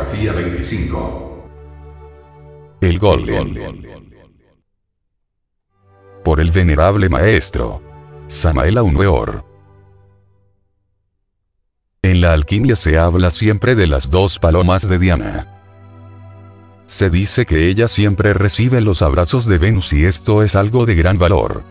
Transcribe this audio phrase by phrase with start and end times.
[0.00, 1.48] Geografía 25.
[2.80, 3.54] El Golem.
[6.24, 7.82] Por el venerable maestro.
[8.26, 9.44] Samael Weor.
[12.02, 15.46] En la alquimia se habla siempre de las dos palomas de Diana.
[16.86, 20.94] Se dice que ella siempre recibe los abrazos de Venus y esto es algo de
[20.94, 21.62] gran valor.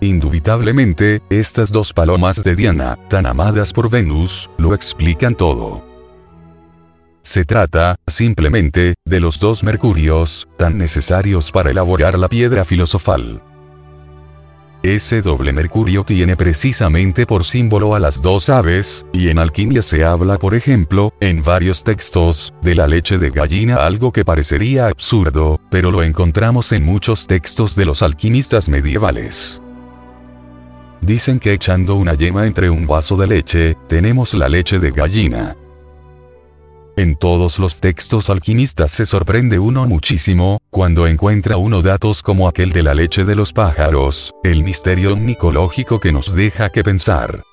[0.00, 5.95] Indubitablemente, estas dos palomas de Diana, tan amadas por Venus, lo explican todo.
[7.26, 13.42] Se trata, simplemente, de los dos mercurios, tan necesarios para elaborar la piedra filosofal.
[14.84, 20.04] Ese doble mercurio tiene precisamente por símbolo a las dos aves, y en alquimia se
[20.04, 25.58] habla por ejemplo, en varios textos, de la leche de gallina algo que parecería absurdo,
[25.68, 29.60] pero lo encontramos en muchos textos de los alquimistas medievales.
[31.00, 35.56] Dicen que echando una yema entre un vaso de leche, tenemos la leche de gallina.
[37.18, 42.82] Todos los textos alquimistas se sorprende uno muchísimo, cuando encuentra uno datos como aquel de
[42.82, 47.44] la leche de los pájaros, el misterio micológico que nos deja que pensar.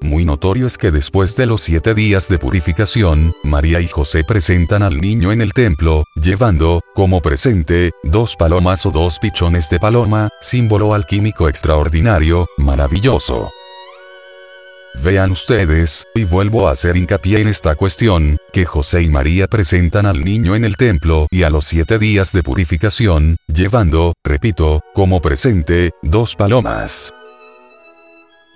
[0.00, 4.82] Muy notorio es que después de los siete días de purificación, María y José presentan
[4.82, 10.28] al niño en el templo, llevando, como presente, dos palomas o dos pichones de paloma,
[10.40, 13.50] símbolo alquímico extraordinario, maravilloso.
[15.02, 20.06] Vean ustedes, y vuelvo a hacer hincapié en esta cuestión, que José y María presentan
[20.06, 25.20] al niño en el templo y a los siete días de purificación, llevando, repito, como
[25.20, 27.12] presente, dos palomas.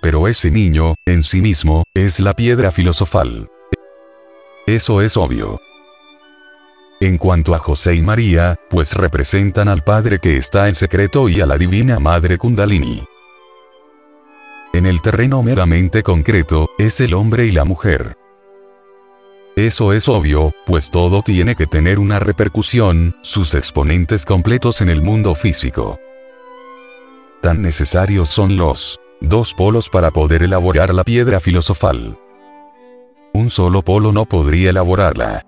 [0.01, 3.47] Pero ese niño, en sí mismo, es la piedra filosofal.
[4.65, 5.61] Eso es obvio.
[6.99, 11.41] En cuanto a José y María, pues representan al Padre que está en secreto y
[11.41, 13.03] a la Divina Madre Kundalini.
[14.73, 18.15] En el terreno meramente concreto, es el hombre y la mujer.
[19.57, 25.01] Eso es obvio, pues todo tiene que tener una repercusión, sus exponentes completos en el
[25.01, 25.99] mundo físico.
[27.41, 32.17] Tan necesarios son los dos polos para poder elaborar la piedra filosofal.
[33.33, 35.45] Un solo polo no podría elaborarla.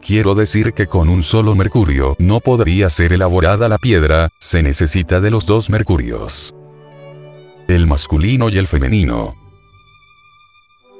[0.00, 5.20] Quiero decir que con un solo mercurio no podría ser elaborada la piedra, se necesita
[5.20, 6.55] de los dos mercurios
[7.68, 9.34] el masculino y el femenino.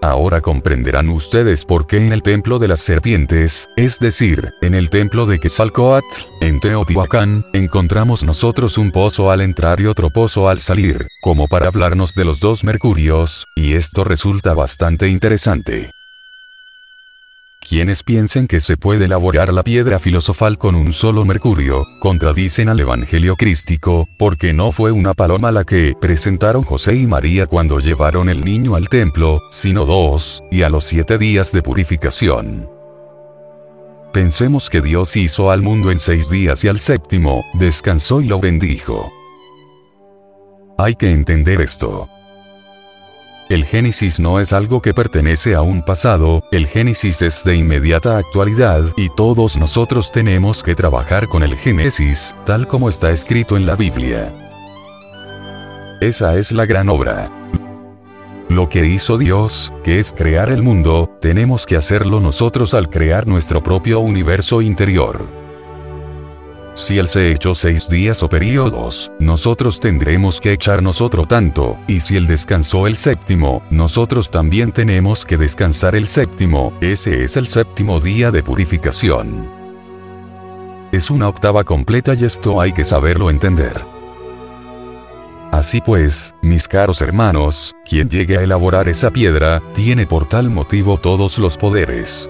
[0.02, 4.90] Ahora comprenderán ustedes por qué en el templo de las serpientes, es decir, en el
[4.90, 10.60] templo de Quetzalcoatl, en Teotihuacán, encontramos nosotros un pozo al entrar y otro pozo al
[10.60, 15.95] salir, como para hablarnos de los dos mercurios, y esto resulta bastante interesante.
[17.68, 22.78] Quienes piensen que se puede elaborar la piedra filosofal con un solo mercurio, contradicen al
[22.78, 28.28] Evangelio crístico, porque no fue una paloma la que presentaron José y María cuando llevaron
[28.28, 32.68] el niño al templo, sino dos, y a los siete días de purificación.
[34.12, 38.38] Pensemos que Dios hizo al mundo en seis días y al séptimo, descansó y lo
[38.38, 39.10] bendijo.
[40.78, 42.08] Hay que entender esto.
[43.48, 48.18] El Génesis no es algo que pertenece a un pasado, el Génesis es de inmediata
[48.18, 53.64] actualidad y todos nosotros tenemos que trabajar con el Génesis, tal como está escrito en
[53.64, 54.32] la Biblia.
[56.00, 57.30] Esa es la gran obra.
[58.48, 63.28] Lo que hizo Dios, que es crear el mundo, tenemos que hacerlo nosotros al crear
[63.28, 65.45] nuestro propio universo interior.
[66.76, 72.00] Si él se echó seis días o periodos, nosotros tendremos que echarnos otro tanto, y
[72.00, 77.46] si él descansó el séptimo, nosotros también tenemos que descansar el séptimo, ese es el
[77.46, 79.48] séptimo día de purificación.
[80.92, 83.82] Es una octava completa y esto hay que saberlo entender.
[85.52, 90.98] Así pues, mis caros hermanos, quien llegue a elaborar esa piedra, tiene por tal motivo
[90.98, 92.28] todos los poderes.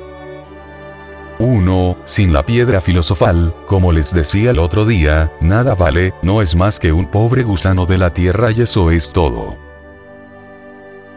[1.39, 1.97] 1.
[2.05, 6.79] Sin la piedra filosofal, como les decía el otro día, nada vale, no es más
[6.79, 9.57] que un pobre gusano de la tierra y eso es todo.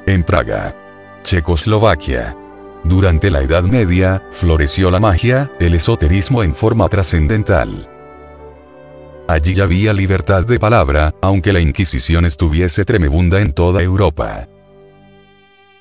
[0.06, 0.76] En Praga.
[1.24, 2.36] Checoslovaquia.
[2.84, 7.90] Durante la Edad Media, floreció la magia, el esoterismo en forma trascendental.
[9.28, 14.48] Allí había libertad de palabra, aunque la Inquisición estuviese tremebunda en toda Europa.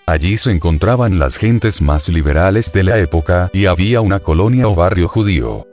[0.08, 4.74] Allí se encontraban las gentes más liberales de la época y había una colonia o
[4.74, 5.66] barrio judío.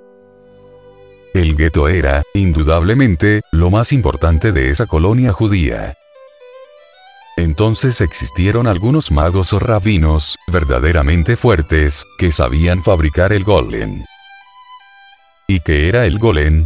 [1.33, 5.95] El gueto era, indudablemente, lo más importante de esa colonia judía.
[7.37, 14.03] Entonces existieron algunos magos o rabinos, verdaderamente fuertes, que sabían fabricar el golem.
[15.47, 16.65] ¿Y qué era el golem?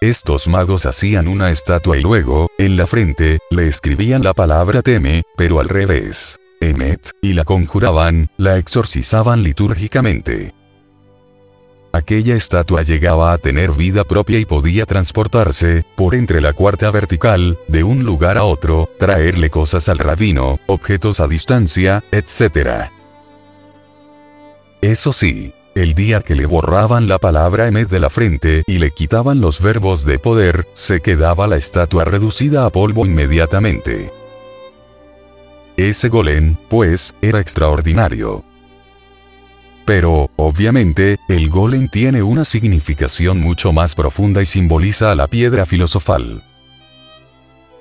[0.00, 5.24] Estos magos hacían una estatua y luego, en la frente, le escribían la palabra teme,
[5.36, 6.38] pero al revés.
[6.60, 10.54] Emet, y la conjuraban, la exorcizaban litúrgicamente.
[11.90, 17.58] Aquella estatua llegaba a tener vida propia y podía transportarse, por entre la cuarta vertical,
[17.66, 22.90] de un lugar a otro, traerle cosas al rabino, objetos a distancia, etc.
[24.80, 28.90] Eso sí, el día que le borraban la palabra Emet de la frente y le
[28.90, 34.12] quitaban los verbos de poder, se quedaba la estatua reducida a polvo inmediatamente.
[35.76, 38.42] Ese golem, pues, era extraordinario.
[39.84, 45.64] Pero, obviamente, el golem tiene una significación mucho más profunda y simboliza a la piedra
[45.64, 46.42] filosofal.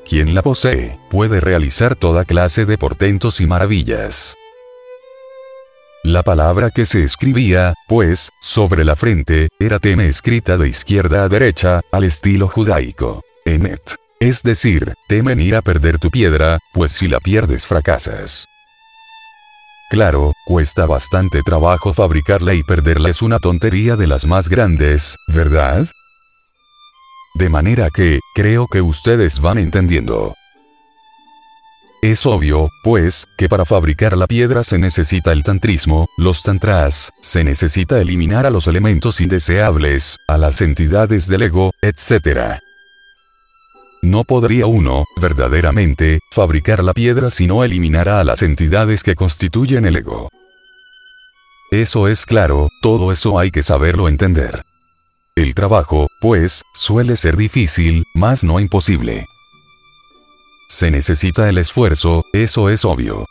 [0.08, 4.38] Quien la posee, puede realizar toda clase de portentos y maravillas.
[6.08, 11.28] La palabra que se escribía, pues, sobre la frente, era teme escrita de izquierda a
[11.28, 13.26] derecha, al estilo judaico.
[13.44, 13.98] Emet.
[14.18, 18.48] Es decir, temen ir a perder tu piedra, pues si la pierdes fracasas.
[19.90, 25.90] Claro, cuesta bastante trabajo fabricarla y perderla es una tontería de las más grandes, ¿verdad?
[27.36, 30.36] De manera que, creo que ustedes van entendiendo.
[32.02, 37.44] Es obvio, pues, que para fabricar la piedra se necesita el tantrismo, los tantras, se
[37.44, 42.60] necesita eliminar a los elementos indeseables, a las entidades del ego, etc.
[44.04, 49.86] No podría uno, verdaderamente, fabricar la piedra si no eliminara a las entidades que constituyen
[49.86, 50.30] el ego.
[51.72, 54.62] Eso es claro, todo eso hay que saberlo entender.
[55.36, 59.26] El trabajo, pues, suele ser difícil, mas no imposible.
[60.68, 63.26] Se necesita el esfuerzo, eso es obvio.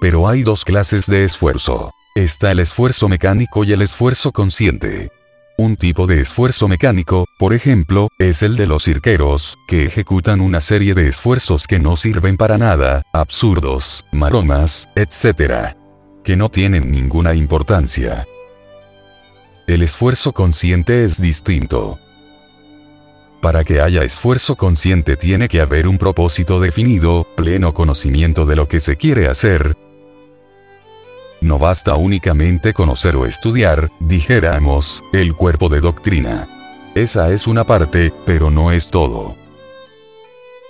[0.00, 1.90] Pero hay dos clases de esfuerzo.
[2.14, 5.10] Está el esfuerzo mecánico y el esfuerzo consciente.
[5.58, 10.60] Un tipo de esfuerzo mecánico, por ejemplo, es el de los cirqueros, que ejecutan una
[10.60, 15.74] serie de esfuerzos que no sirven para nada, absurdos, maromas, etc.
[16.22, 18.26] Que no tienen ninguna importancia.
[19.66, 21.98] El esfuerzo consciente es distinto.
[23.46, 28.66] Para que haya esfuerzo consciente tiene que haber un propósito definido, pleno conocimiento de lo
[28.66, 29.76] que se quiere hacer,
[31.40, 36.48] no basta únicamente conocer o estudiar, dijéramos, el cuerpo de doctrina.
[36.96, 39.36] Esa es una parte, pero no es todo.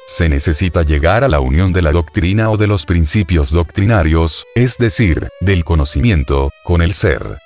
[0.06, 4.76] Se necesita llegar a la unión de la doctrina o de los principios doctrinarios, es
[4.76, 7.38] decir, del conocimiento, con el ser.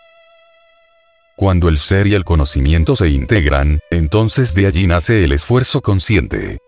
[1.41, 6.59] Cuando el ser y el conocimiento se integran, entonces de allí nace el esfuerzo consciente.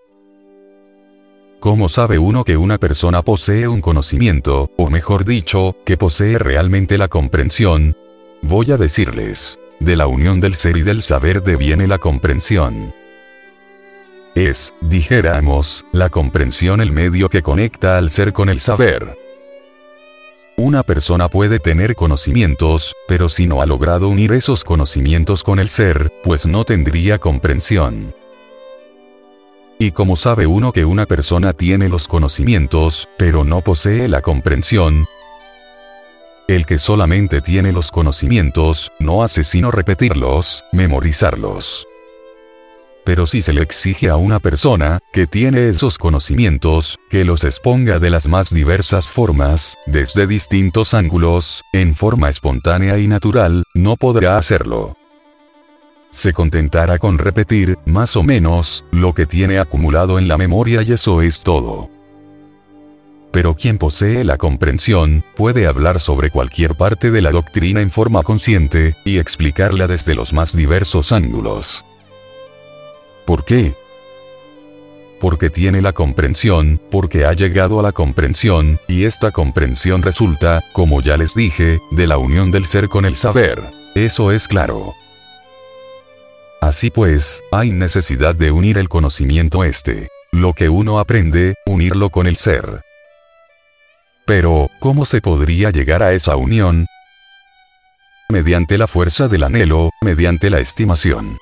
[1.60, 6.96] ¿Cómo sabe uno que una persona posee un conocimiento, o mejor dicho, que posee realmente
[6.96, 7.98] la comprensión?
[8.40, 9.58] Voy a decirles.
[9.78, 12.94] De la unión del ser y del saber deviene la comprensión.
[14.34, 19.21] Es, dijéramos, la comprensión el medio que conecta al ser con el saber.
[20.72, 25.68] Una persona puede tener conocimientos, pero si no ha logrado unir esos conocimientos con el
[25.68, 28.14] ser, pues no tendría comprensión.
[29.78, 35.04] Y como sabe uno que una persona tiene los conocimientos, pero no posee la comprensión,
[36.48, 41.86] el que solamente tiene los conocimientos, no hace sino repetirlos, memorizarlos.
[43.04, 47.98] Pero si se le exige a una persona, que tiene esos conocimientos, que los exponga
[47.98, 54.38] de las más diversas formas, desde distintos ángulos, en forma espontánea y natural, no podrá
[54.38, 54.96] hacerlo
[56.12, 60.92] se contentará con repetir, más o menos, lo que tiene acumulado en la memoria y
[60.92, 61.88] eso es todo.
[63.32, 68.22] Pero quien posee la comprensión, puede hablar sobre cualquier parte de la doctrina en forma
[68.22, 71.82] consciente, y explicarla desde los más diversos ángulos.
[73.24, 73.74] ¿Por qué?
[75.20, 81.00] Porque tiene la comprensión, porque ha llegado a la comprensión, y esta comprensión resulta, como
[81.00, 83.62] ya les dije, de la unión del ser con el saber.
[83.94, 84.94] Eso es claro.
[86.60, 90.08] Así pues, hay necesidad de unir el conocimiento este.
[90.32, 92.82] Lo que uno aprende, unirlo con el ser.
[94.26, 96.86] Pero, ¿cómo se podría llegar a esa unión?
[98.28, 101.36] Mediante la fuerza del anhelo, mediante la estimación.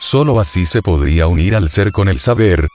[0.00, 2.68] Solo así se podría unir al ser con el saber,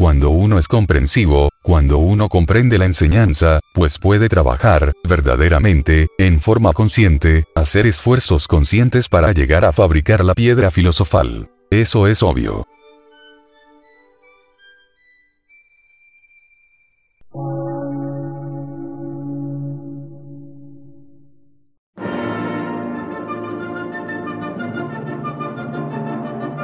[0.00, 6.72] cuando uno es comprensivo, cuando uno comprende la enseñanza, pues puede trabajar, verdaderamente, en forma
[6.72, 11.50] consciente, hacer esfuerzos conscientes para llegar a fabricar la piedra filosofal.
[11.70, 12.66] Eso es obvio.